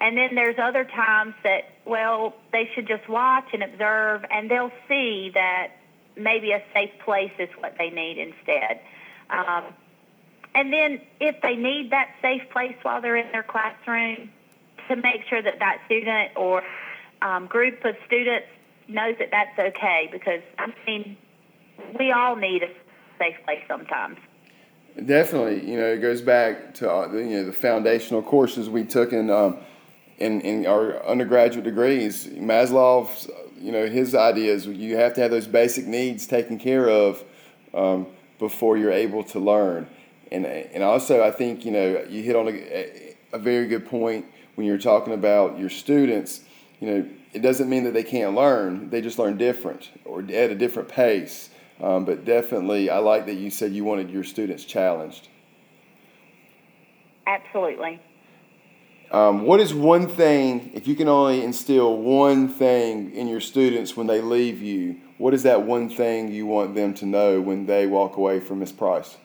And 0.00 0.16
then 0.16 0.34
there's 0.34 0.58
other 0.58 0.84
times 0.84 1.34
that, 1.42 1.64
well, 1.84 2.34
they 2.52 2.70
should 2.74 2.86
just 2.86 3.08
watch 3.08 3.46
and 3.52 3.62
observe, 3.62 4.24
and 4.30 4.50
they'll 4.50 4.72
see 4.88 5.30
that 5.34 5.72
maybe 6.16 6.52
a 6.52 6.62
safe 6.72 6.90
place 7.04 7.32
is 7.38 7.48
what 7.58 7.76
they 7.78 7.90
need 7.90 8.18
instead. 8.18 8.80
Um, 9.30 9.64
and 10.54 10.72
then 10.72 11.00
if 11.20 11.40
they 11.42 11.56
need 11.56 11.90
that 11.90 12.10
safe 12.20 12.42
place 12.50 12.76
while 12.82 13.00
they're 13.00 13.16
in 13.16 13.30
their 13.32 13.42
classroom, 13.42 14.30
to 14.88 14.96
make 14.96 15.24
sure 15.28 15.40
that 15.40 15.58
that 15.60 15.80
student 15.86 16.32
or 16.36 16.62
um, 17.22 17.46
group 17.46 17.84
of 17.84 17.94
students 18.06 18.46
knows 18.88 19.14
that 19.18 19.30
that's 19.30 19.56
okay 19.58 20.08
because, 20.10 20.40
I 20.58 20.72
mean, 20.86 21.16
we 21.98 22.10
all 22.10 22.36
need 22.36 22.62
a 22.64 22.70
safe 23.18 23.36
place 23.44 23.62
sometimes. 23.68 24.18
Definitely, 25.06 25.70
you 25.70 25.78
know, 25.78 25.86
it 25.86 25.98
goes 25.98 26.20
back 26.20 26.74
to 26.74 26.92
uh, 26.92 27.12
you 27.12 27.38
know 27.38 27.44
the 27.44 27.52
foundational 27.52 28.22
courses 28.22 28.68
we 28.68 28.84
took 28.84 29.12
in 29.12 29.30
um, 29.30 29.58
in, 30.18 30.40
in 30.40 30.66
our 30.66 31.04
undergraduate 31.06 31.64
degrees. 31.64 32.26
Maslow's, 32.26 33.30
you 33.56 33.70
know, 33.70 33.86
his 33.86 34.16
idea 34.16 34.52
is 34.52 34.66
you 34.66 34.96
have 34.96 35.14
to 35.14 35.20
have 35.20 35.30
those 35.30 35.46
basic 35.46 35.86
needs 35.86 36.26
taken 36.26 36.58
care 36.58 36.88
of 36.88 37.22
um, 37.72 38.08
before 38.40 38.76
you're 38.76 38.92
able 38.92 39.22
to 39.22 39.38
learn. 39.38 39.86
And 40.30 40.46
and 40.46 40.82
also, 40.82 41.22
I 41.22 41.30
think 41.30 41.64
you 41.64 41.72
know 41.72 42.04
you 42.08 42.22
hit 42.22 42.36
on 42.36 42.48
a, 42.48 43.14
a 43.32 43.38
very 43.38 43.66
good 43.66 43.86
point 43.86 44.26
when 44.54 44.66
you're 44.66 44.78
talking 44.78 45.12
about 45.12 45.58
your 45.58 45.70
students. 45.70 46.42
You 46.80 46.90
know, 46.90 47.08
it 47.32 47.40
doesn't 47.40 47.68
mean 47.68 47.84
that 47.84 47.94
they 47.94 48.04
can't 48.04 48.34
learn; 48.34 48.90
they 48.90 49.00
just 49.00 49.18
learn 49.18 49.36
different 49.36 49.90
or 50.04 50.20
at 50.20 50.50
a 50.50 50.54
different 50.54 50.88
pace. 50.88 51.50
Um, 51.80 52.04
but 52.04 52.24
definitely, 52.24 52.90
I 52.90 52.98
like 52.98 53.26
that 53.26 53.34
you 53.34 53.50
said 53.50 53.72
you 53.72 53.84
wanted 53.84 54.10
your 54.10 54.24
students 54.24 54.64
challenged. 54.64 55.28
Absolutely. 57.26 58.00
Um, 59.10 59.42
what 59.42 59.58
is 59.58 59.74
one 59.74 60.06
thing, 60.06 60.70
if 60.72 60.86
you 60.86 60.94
can 60.94 61.08
only 61.08 61.42
instill 61.42 61.96
one 61.96 62.48
thing 62.48 63.12
in 63.12 63.26
your 63.26 63.40
students 63.40 63.96
when 63.96 64.06
they 64.06 64.20
leave 64.20 64.62
you, 64.62 65.00
what 65.18 65.34
is 65.34 65.42
that 65.42 65.62
one 65.62 65.88
thing 65.88 66.30
you 66.30 66.46
want 66.46 66.76
them 66.76 66.94
to 66.94 67.06
know 67.06 67.40
when 67.40 67.66
they 67.66 67.86
walk 67.86 68.16
away 68.16 68.38
from 68.38 68.60
Miss 68.60 68.70
Price? 68.70 69.16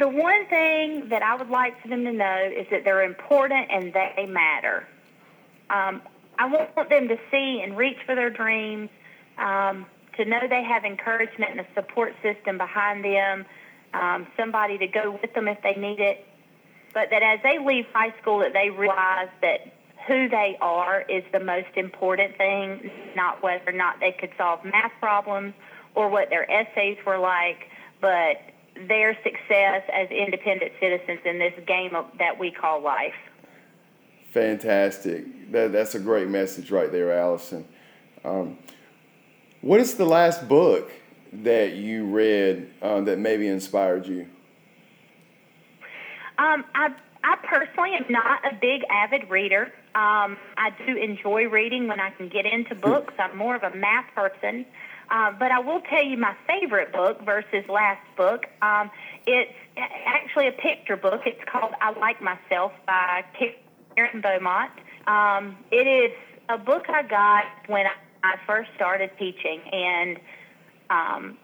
The 0.00 0.08
one 0.08 0.46
thing 0.46 1.10
that 1.10 1.22
I 1.22 1.36
would 1.36 1.50
like 1.50 1.78
for 1.82 1.88
them 1.88 2.04
to 2.04 2.12
know 2.12 2.50
is 2.56 2.66
that 2.70 2.84
they're 2.84 3.02
important 3.02 3.70
and 3.70 3.92
they 3.92 4.24
matter. 4.26 4.88
Um, 5.68 6.00
I 6.38 6.46
want 6.46 6.88
them 6.88 7.06
to 7.08 7.18
see 7.30 7.60
and 7.62 7.76
reach 7.76 7.98
for 8.06 8.14
their 8.14 8.30
dreams, 8.30 8.88
um, 9.36 9.84
to 10.16 10.24
know 10.24 10.40
they 10.48 10.64
have 10.64 10.86
encouragement 10.86 11.50
and 11.50 11.60
a 11.60 11.66
support 11.74 12.14
system 12.22 12.56
behind 12.56 13.04
them, 13.04 13.44
um, 13.92 14.26
somebody 14.38 14.78
to 14.78 14.86
go 14.86 15.18
with 15.20 15.34
them 15.34 15.48
if 15.48 15.60
they 15.60 15.74
need 15.74 16.00
it, 16.00 16.26
but 16.94 17.10
that 17.10 17.22
as 17.22 17.40
they 17.42 17.58
leave 17.58 17.84
high 17.92 18.14
school 18.22 18.38
that 18.38 18.54
they 18.54 18.70
realize 18.70 19.28
that 19.42 19.70
who 20.08 20.30
they 20.30 20.56
are 20.62 21.02
is 21.10 21.24
the 21.30 21.40
most 21.40 21.76
important 21.76 22.38
thing, 22.38 22.90
not 23.14 23.42
whether 23.42 23.68
or 23.68 23.72
not 23.72 24.00
they 24.00 24.12
could 24.12 24.30
solve 24.38 24.64
math 24.64 24.92
problems 24.98 25.52
or 25.94 26.08
what 26.08 26.30
their 26.30 26.50
essays 26.50 26.96
were 27.04 27.18
like, 27.18 27.68
but 28.00 28.38
their 28.88 29.14
success 29.22 29.82
as 29.92 30.10
independent 30.10 30.72
citizens 30.80 31.20
in 31.24 31.38
this 31.38 31.54
game 31.66 31.94
of, 31.94 32.06
that 32.18 32.38
we 32.38 32.50
call 32.50 32.80
life. 32.82 33.14
Fantastic. 34.32 35.50
That, 35.52 35.72
that's 35.72 35.94
a 35.94 36.00
great 36.00 36.28
message 36.28 36.70
right 36.70 36.90
there, 36.90 37.12
Allison. 37.12 37.66
Um, 38.24 38.58
what 39.60 39.80
is 39.80 39.94
the 39.94 40.04
last 40.04 40.48
book 40.48 40.90
that 41.32 41.72
you 41.72 42.06
read 42.06 42.70
um, 42.82 43.04
that 43.06 43.18
maybe 43.18 43.48
inspired 43.48 44.06
you? 44.06 44.26
Um, 46.38 46.64
I, 46.74 46.94
I 47.22 47.36
personally 47.42 47.94
am 47.94 48.06
not 48.08 48.44
a 48.44 48.54
big 48.54 48.82
avid 48.90 49.28
reader. 49.28 49.72
Um, 49.94 50.38
I 50.56 50.70
do 50.86 50.96
enjoy 50.96 51.48
reading 51.48 51.88
when 51.88 52.00
I 52.00 52.10
can 52.10 52.28
get 52.28 52.46
into 52.46 52.74
books. 52.74 53.12
I'm 53.18 53.36
more 53.36 53.56
of 53.56 53.62
a 53.62 53.74
math 53.76 54.14
person. 54.14 54.64
Uh, 55.10 55.32
but 55.32 55.50
I 55.50 55.58
will 55.58 55.80
tell 55.80 56.04
you 56.04 56.16
my 56.16 56.36
favorite 56.46 56.92
book 56.92 57.20
versus 57.24 57.68
last 57.68 58.06
book. 58.16 58.46
Um, 58.62 58.90
it's 59.26 59.52
actually 60.06 60.46
a 60.46 60.52
picture 60.52 60.96
book. 60.96 61.22
It's 61.26 61.42
called 61.50 61.72
I 61.80 61.98
Like 61.98 62.22
Myself 62.22 62.72
by 62.86 63.24
Karen 63.96 64.20
Beaumont. 64.20 64.70
Um, 65.06 65.56
it 65.72 65.86
is 65.86 66.12
a 66.48 66.58
book 66.58 66.84
I 66.88 67.02
got 67.02 67.44
when 67.66 67.86
I 68.22 68.36
first 68.46 68.70
started 68.76 69.10
teaching, 69.18 69.60
and 69.72 70.20
um, 70.90 71.38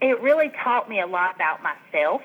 it 0.00 0.20
really 0.22 0.50
taught 0.64 0.88
me 0.88 1.00
a 1.00 1.06
lot 1.06 1.34
about 1.34 1.60
myself. 1.62 2.22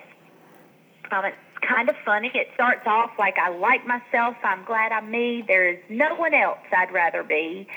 Um, 1.11 1.25
it's 1.25 1.37
kind 1.67 1.89
of 1.89 1.95
funny. 2.05 2.31
It 2.33 2.47
starts 2.53 2.85
off 2.85 3.11
like 3.19 3.37
I 3.37 3.49
like 3.49 3.85
myself. 3.85 4.35
I'm 4.43 4.63
glad 4.65 4.91
I'm 4.91 5.11
me. 5.11 5.43
There 5.45 5.67
is 5.67 5.79
no 5.89 6.15
one 6.15 6.33
else 6.33 6.59
I'd 6.75 6.93
rather 6.93 7.23
be. 7.23 7.67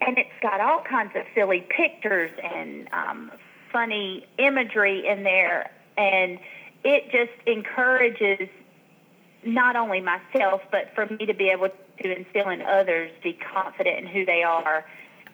And 0.00 0.18
it's 0.18 0.28
got 0.42 0.60
all 0.60 0.82
kinds 0.82 1.12
of 1.16 1.22
silly 1.34 1.66
pictures 1.68 2.30
and 2.42 2.88
um, 2.92 3.32
funny 3.72 4.26
imagery 4.38 5.06
in 5.06 5.22
there. 5.22 5.70
And 5.96 6.38
it 6.84 7.10
just 7.10 7.32
encourages 7.46 8.48
not 9.44 9.76
only 9.76 10.00
myself, 10.00 10.60
but 10.70 10.92
for 10.94 11.06
me 11.06 11.26
to 11.26 11.34
be 11.34 11.48
able 11.48 11.68
to 12.02 12.16
instill 12.16 12.50
in 12.50 12.62
others, 12.62 13.10
be 13.22 13.32
confident 13.32 13.98
in 13.98 14.06
who 14.06 14.26
they 14.26 14.42
are, 14.42 14.84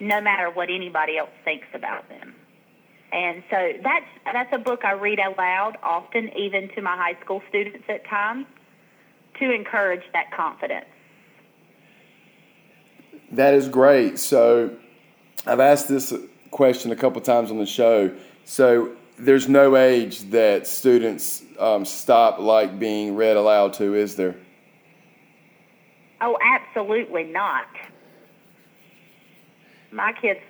no 0.01 0.21
matter 0.21 0.51
what 0.51 0.71
anybody 0.71 1.19
else 1.19 1.31
thinks 1.45 1.67
about 1.75 2.09
them. 2.09 2.35
And 3.13 3.43
so 3.51 3.73
that's 3.83 4.07
that's 4.25 4.53
a 4.53 4.59
book 4.59 4.85
I 4.85 4.93
read 4.93 5.19
aloud 5.19 5.77
often, 5.83 6.31
even 6.37 6.71
to 6.75 6.83
my 6.83 6.97
high 6.97 7.21
school 7.21 7.43
students 7.49 7.85
at 7.89 8.07
times, 8.07 8.47
to 9.39 9.53
encourage 9.53 10.03
that 10.15 10.31
confidence. 10.33 10.87
That 13.33 13.55
is 13.55 13.69
great. 13.69 14.19
So 14.19 14.77
I've 15.47 15.61
asked 15.61 15.89
this 15.89 16.13
question 16.51 16.93
a 16.93 16.97
couple 16.97 17.21
times 17.23 17.51
on 17.51 17.59
the 17.59 17.67
show. 17.67 18.15
So 18.45 18.93
there's 19.19 19.49
no 19.49 19.77
age 19.77 20.31
that 20.31 20.67
students 20.67 21.43
um, 21.59 21.85
stop 21.85 22.39
like 22.39 22.79
being 22.79 23.17
read 23.17 23.37
aloud 23.37 23.73
to, 23.75 23.95
is 23.95 24.17
there? 24.17 24.37
Oh, 26.21 26.37
absolutely 26.43 27.25
not. 27.25 27.67
My 29.91 30.13
kids 30.13 30.41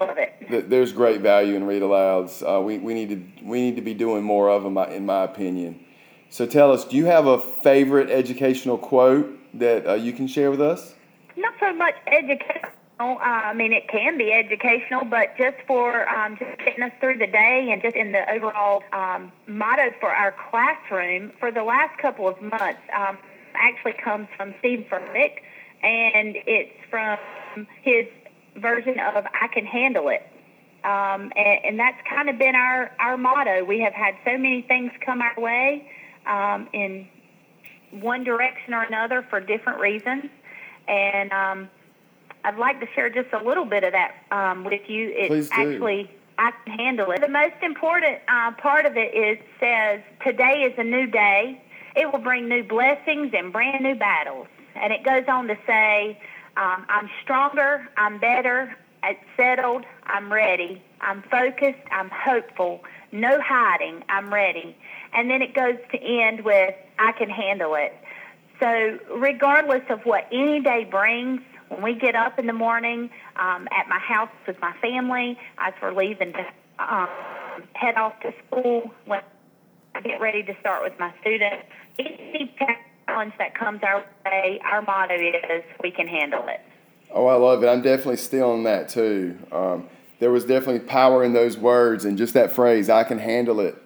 love 0.00 0.18
it. 0.18 0.68
There's 0.68 0.92
great 0.92 1.20
value 1.20 1.54
in 1.54 1.64
read 1.64 1.82
alouds. 1.82 2.42
Uh, 2.42 2.60
we, 2.60 2.78
we 2.78 2.94
need 2.94 3.08
to 3.08 3.44
we 3.44 3.60
need 3.60 3.76
to 3.76 3.82
be 3.82 3.94
doing 3.94 4.22
more 4.22 4.50
of 4.50 4.62
them, 4.62 4.76
in 4.76 5.06
my 5.06 5.24
opinion. 5.24 5.84
So 6.30 6.46
tell 6.46 6.72
us, 6.72 6.84
do 6.84 6.96
you 6.96 7.06
have 7.06 7.26
a 7.26 7.38
favorite 7.38 8.10
educational 8.10 8.76
quote 8.76 9.34
that 9.58 9.86
uh, 9.86 9.94
you 9.94 10.12
can 10.12 10.26
share 10.26 10.50
with 10.50 10.60
us? 10.60 10.94
Not 11.38 11.54
so 11.60 11.72
much 11.72 11.94
educational. 12.08 12.72
Uh, 12.98 13.22
I 13.22 13.54
mean, 13.54 13.72
it 13.72 13.88
can 13.88 14.18
be 14.18 14.32
educational, 14.32 15.04
but 15.04 15.36
just 15.38 15.56
for 15.68 16.08
um, 16.08 16.36
just 16.36 16.58
getting 16.58 16.82
us 16.82 16.90
through 16.98 17.18
the 17.18 17.28
day 17.28 17.68
and 17.70 17.80
just 17.80 17.94
in 17.94 18.10
the 18.10 18.28
overall 18.28 18.82
um, 18.92 19.30
motto 19.46 19.92
for 20.00 20.08
our 20.08 20.34
classroom 20.50 21.30
for 21.38 21.52
the 21.52 21.62
last 21.62 21.96
couple 22.00 22.26
of 22.26 22.42
months 22.42 22.80
um, 22.92 23.16
actually 23.54 23.94
comes 24.02 24.26
from 24.36 24.52
Steve 24.58 24.86
Furtick, 24.90 25.42
and 25.84 26.36
it's 26.44 26.74
from 26.90 27.18
his 27.82 28.06
version 28.56 28.98
of 28.98 29.24
I 29.40 29.46
can 29.54 29.64
handle 29.64 30.08
it. 30.08 30.26
Um, 30.82 31.32
and, 31.36 31.64
and, 31.64 31.78
that's 31.78 31.98
kind 32.08 32.28
of 32.28 32.38
been 32.38 32.54
our, 32.54 32.90
our 33.00 33.16
motto. 33.16 33.64
We 33.64 33.80
have 33.80 33.92
had 33.92 34.14
so 34.24 34.38
many 34.38 34.62
things 34.62 34.92
come 35.04 35.20
our 35.20 35.34
way 35.36 35.90
um, 36.24 36.68
in 36.72 37.08
one 37.90 38.22
direction 38.22 38.74
or 38.74 38.82
another 38.82 39.26
for 39.28 39.40
different 39.40 39.80
reasons. 39.80 40.30
And 40.88 41.32
um, 41.32 41.70
I'd 42.44 42.56
like 42.56 42.80
to 42.80 42.86
share 42.94 43.10
just 43.10 43.32
a 43.32 43.42
little 43.44 43.64
bit 43.64 43.84
of 43.84 43.92
that 43.92 44.14
um, 44.30 44.64
with 44.64 44.88
you. 44.88 45.10
It 45.10 45.30
actually, 45.52 46.10
I 46.38 46.52
can 46.64 46.78
handle 46.78 47.10
it. 47.10 47.20
The 47.20 47.28
most 47.28 47.56
important 47.62 48.18
uh, 48.28 48.52
part 48.52 48.86
of 48.86 48.96
it 48.96 49.14
is 49.14 49.38
says, 49.60 50.00
Today 50.24 50.62
is 50.62 50.72
a 50.78 50.84
new 50.84 51.06
day. 51.06 51.62
It 51.94 52.10
will 52.12 52.20
bring 52.20 52.48
new 52.48 52.62
blessings 52.62 53.32
and 53.36 53.52
brand 53.52 53.82
new 53.82 53.94
battles. 53.94 54.46
And 54.76 54.92
it 54.92 55.04
goes 55.04 55.24
on 55.28 55.48
to 55.48 55.58
say, 55.66 56.18
um, 56.56 56.84
I'm 56.88 57.10
stronger, 57.22 57.88
I'm 57.96 58.18
better, 58.18 58.76
it's 59.02 59.20
settled, 59.36 59.84
I'm 60.04 60.32
ready, 60.32 60.82
I'm 61.00 61.22
focused, 61.22 61.78
I'm 61.90 62.10
hopeful, 62.10 62.82
no 63.12 63.40
hiding, 63.40 64.04
I'm 64.08 64.32
ready. 64.32 64.76
And 65.12 65.30
then 65.30 65.42
it 65.42 65.54
goes 65.54 65.76
to 65.92 65.98
end 65.98 66.44
with, 66.44 66.74
I 66.98 67.12
can 67.12 67.30
handle 67.30 67.74
it. 67.74 67.94
So, 68.60 68.98
regardless 69.16 69.82
of 69.88 70.00
what 70.04 70.26
any 70.32 70.60
day 70.60 70.84
brings, 70.84 71.40
when 71.68 71.82
we 71.82 71.94
get 71.94 72.14
up 72.14 72.38
in 72.38 72.46
the 72.46 72.52
morning 72.52 73.10
um, 73.36 73.68
at 73.70 73.88
my 73.88 73.98
house 73.98 74.30
with 74.46 74.60
my 74.60 74.72
family, 74.80 75.38
as 75.58 75.74
we're 75.80 75.92
leaving 75.92 76.32
to 76.32 76.46
um, 76.78 77.08
head 77.74 77.96
off 77.96 78.18
to 78.20 78.32
school, 78.46 78.92
when 79.04 79.20
I 79.94 80.00
get 80.00 80.20
ready 80.20 80.42
to 80.42 80.56
start 80.60 80.82
with 80.82 80.98
my 80.98 81.12
students, 81.20 81.66
any 81.98 82.54
challenge 83.06 83.34
that 83.38 83.54
comes 83.54 83.80
our 83.82 84.04
way, 84.24 84.60
our 84.64 84.82
motto 84.82 85.14
is 85.14 85.62
we 85.82 85.90
can 85.90 86.06
handle 86.06 86.46
it. 86.48 86.60
Oh, 87.10 87.26
I 87.26 87.34
love 87.34 87.62
it. 87.62 87.68
I'm 87.68 87.82
definitely 87.82 88.16
stealing 88.16 88.64
that 88.64 88.88
too. 88.88 89.38
Um, 89.50 89.88
there 90.20 90.30
was 90.30 90.44
definitely 90.44 90.80
power 90.80 91.22
in 91.24 91.32
those 91.32 91.56
words 91.56 92.04
and 92.04 92.18
just 92.18 92.34
that 92.34 92.52
phrase, 92.52 92.90
I 92.90 93.04
can 93.04 93.18
handle 93.18 93.60
it. 93.60 93.76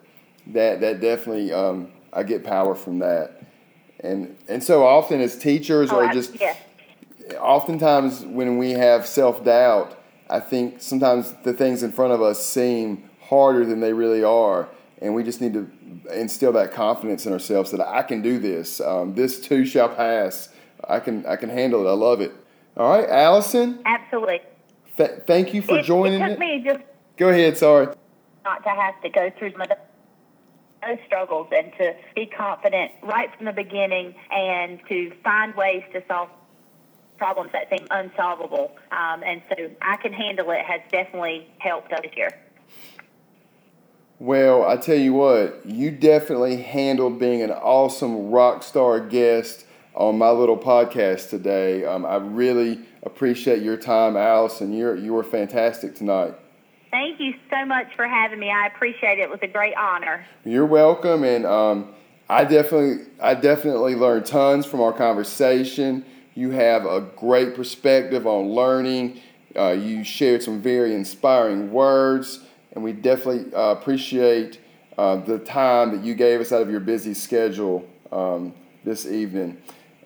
That, 0.48 0.80
that 0.80 1.00
definitely, 1.00 1.52
um, 1.52 1.92
I 2.12 2.22
get 2.24 2.42
power 2.42 2.74
from 2.74 2.98
that. 3.00 3.41
And, 4.02 4.36
and 4.48 4.62
so 4.62 4.84
often 4.84 5.20
as 5.20 5.38
teachers 5.38 5.90
Oh, 5.92 6.00
or 6.00 6.12
just 6.12 6.38
yes. 6.40 6.58
oftentimes 7.38 8.24
when 8.24 8.58
we 8.58 8.70
have 8.72 9.06
self 9.06 9.44
doubt, 9.44 9.98
I 10.28 10.40
think 10.40 10.80
sometimes 10.80 11.32
the 11.44 11.52
things 11.52 11.82
in 11.82 11.92
front 11.92 12.12
of 12.12 12.20
us 12.22 12.44
seem 12.44 13.08
harder 13.20 13.64
than 13.64 13.80
they 13.80 13.92
really 13.92 14.24
are, 14.24 14.68
and 15.00 15.14
we 15.14 15.22
just 15.22 15.40
need 15.40 15.52
to 15.54 15.70
instill 16.12 16.52
that 16.52 16.72
confidence 16.72 17.26
in 17.26 17.32
ourselves 17.32 17.70
that 17.70 17.80
I 17.80 18.02
can 18.02 18.22
do 18.22 18.38
this. 18.38 18.80
Um, 18.80 19.14
this 19.14 19.40
too 19.40 19.64
shall 19.64 19.88
pass. 19.88 20.48
I 20.88 20.98
can 21.00 21.24
I 21.26 21.36
can 21.36 21.48
handle 21.48 21.86
it. 21.86 21.90
I 21.90 21.94
love 21.94 22.20
it. 22.20 22.32
All 22.76 22.90
right, 22.90 23.08
Allison. 23.08 23.80
Absolutely. 23.84 24.40
Th- 24.96 25.10
thank 25.26 25.54
you 25.54 25.62
for 25.62 25.78
it, 25.78 25.84
joining. 25.84 26.20
it 26.20 26.28
took 26.30 26.38
me 26.38 26.62
just 26.64 26.80
Go 27.16 27.28
ahead. 27.28 27.56
Sorry. 27.56 27.86
not 28.44 28.62
to 28.64 28.70
have 28.70 29.00
to 29.02 29.08
go 29.10 29.30
through 29.38 29.48
of 29.48 29.70
those 30.86 30.98
struggles 31.06 31.48
and 31.56 31.72
to 31.78 31.94
be 32.14 32.26
confident 32.26 32.92
right 33.02 33.30
from 33.36 33.46
the 33.46 33.52
beginning 33.52 34.14
and 34.30 34.80
to 34.88 35.12
find 35.22 35.54
ways 35.54 35.82
to 35.92 36.02
solve 36.08 36.28
problems 37.18 37.52
that 37.52 37.68
seem 37.70 37.86
unsolvable. 37.90 38.72
Um, 38.90 39.22
and 39.24 39.42
so 39.48 39.70
I 39.80 39.96
can 39.96 40.12
handle 40.12 40.50
it 40.50 40.64
has 40.64 40.80
definitely 40.90 41.46
helped 41.58 41.92
us 41.92 42.04
here. 42.12 42.30
Well, 44.18 44.64
I 44.64 44.76
tell 44.76 44.96
you 44.96 45.14
what, 45.14 45.62
you 45.64 45.90
definitely 45.90 46.56
handled 46.56 47.18
being 47.18 47.42
an 47.42 47.50
awesome 47.50 48.30
rock 48.30 48.62
star 48.62 49.00
guest 49.00 49.66
on 49.94 50.16
my 50.18 50.30
little 50.30 50.56
podcast 50.56 51.28
today. 51.28 51.84
Um, 51.84 52.06
I 52.06 52.16
really 52.16 52.80
appreciate 53.02 53.62
your 53.62 53.76
time, 53.76 54.16
Allison. 54.16 54.72
You're 54.72 54.96
you 54.96 55.12
were 55.12 55.24
fantastic 55.24 55.94
tonight. 55.94 56.34
Thank 56.92 57.20
you 57.20 57.32
so 57.48 57.64
much 57.64 57.86
for 57.96 58.06
having 58.06 58.38
me. 58.38 58.50
I 58.50 58.66
appreciate 58.66 59.18
it. 59.18 59.22
It 59.22 59.30
was 59.30 59.40
a 59.40 59.46
great 59.46 59.74
honor. 59.76 60.26
You're 60.44 60.66
welcome, 60.66 61.24
and 61.24 61.46
um, 61.46 61.94
I 62.28 62.44
definitely 62.44 63.06
I 63.18 63.32
definitely 63.32 63.94
learned 63.94 64.26
tons 64.26 64.66
from 64.66 64.82
our 64.82 64.92
conversation. 64.92 66.04
You 66.34 66.50
have 66.50 66.84
a 66.84 67.00
great 67.00 67.54
perspective 67.54 68.26
on 68.26 68.50
learning. 68.50 69.22
Uh, 69.56 69.70
you 69.70 70.04
shared 70.04 70.42
some 70.42 70.60
very 70.60 70.94
inspiring 70.94 71.72
words, 71.72 72.40
and 72.72 72.84
we 72.84 72.92
definitely 72.92 73.54
uh, 73.54 73.72
appreciate 73.72 74.60
uh, 74.98 75.16
the 75.16 75.38
time 75.38 75.96
that 75.96 76.04
you 76.04 76.14
gave 76.14 76.42
us 76.42 76.52
out 76.52 76.60
of 76.60 76.70
your 76.70 76.80
busy 76.80 77.14
schedule 77.14 77.88
um, 78.12 78.52
this 78.84 79.06
evening. 79.06 79.56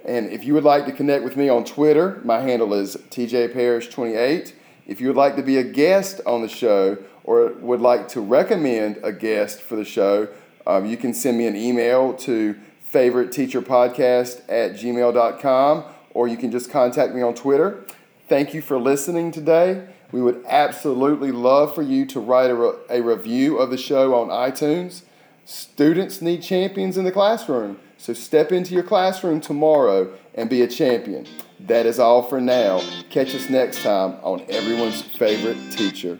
And 0.04 0.30
if 0.30 0.44
you 0.44 0.54
would 0.54 0.62
like 0.62 0.86
to 0.86 0.92
connect 0.92 1.24
with 1.24 1.36
me 1.36 1.48
on 1.48 1.64
Twitter, 1.64 2.20
my 2.22 2.42
handle 2.42 2.72
is 2.74 2.96
TJParish28. 3.10 4.52
If 4.86 5.00
you 5.00 5.08
would 5.08 5.16
like 5.16 5.36
to 5.36 5.42
be 5.42 5.56
a 5.56 5.64
guest 5.64 6.20
on 6.26 6.42
the 6.42 6.48
show 6.48 6.98
or 7.24 7.52
would 7.54 7.80
like 7.80 8.08
to 8.08 8.20
recommend 8.20 9.00
a 9.02 9.12
guest 9.12 9.60
for 9.60 9.74
the 9.74 9.84
show, 9.84 10.28
um, 10.66 10.86
you 10.86 10.96
can 10.96 11.12
send 11.12 11.38
me 11.38 11.46
an 11.46 11.56
email 11.56 12.14
to 12.14 12.56
favoriteteacherpodcast 12.92 14.42
at 14.48 14.72
gmail.com 14.72 15.84
or 16.10 16.28
you 16.28 16.36
can 16.36 16.50
just 16.50 16.70
contact 16.70 17.14
me 17.14 17.20
on 17.20 17.34
Twitter. 17.34 17.84
Thank 18.28 18.54
you 18.54 18.62
for 18.62 18.78
listening 18.78 19.32
today. 19.32 19.86
We 20.12 20.22
would 20.22 20.44
absolutely 20.46 21.32
love 21.32 21.74
for 21.74 21.82
you 21.82 22.06
to 22.06 22.20
write 22.20 22.50
a, 22.50 22.54
re- 22.54 22.72
a 22.88 23.02
review 23.02 23.58
of 23.58 23.70
the 23.70 23.76
show 23.76 24.14
on 24.14 24.28
iTunes. 24.28 25.02
Students 25.44 26.22
need 26.22 26.42
champions 26.42 26.96
in 26.96 27.04
the 27.04 27.12
classroom, 27.12 27.78
so 27.98 28.12
step 28.12 28.52
into 28.52 28.72
your 28.72 28.82
classroom 28.82 29.40
tomorrow 29.40 30.12
and 30.34 30.48
be 30.48 30.62
a 30.62 30.68
champion. 30.68 31.26
That 31.60 31.86
is 31.86 31.98
all 31.98 32.22
for 32.22 32.40
now. 32.40 32.82
Catch 33.10 33.34
us 33.34 33.48
next 33.48 33.82
time 33.82 34.18
on 34.22 34.44
everyone's 34.48 35.02
favorite 35.02 35.72
teacher. 35.72 36.18